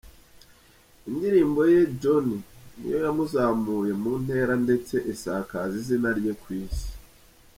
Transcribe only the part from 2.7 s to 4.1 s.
ni yo yamuzamuye